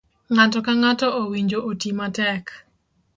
ng'ato 0.33 0.59
ka 0.65 0.73
ng'ato 0.81 1.07
owinjo 1.21 1.59
oti 1.69 1.89
matek. 1.97 2.45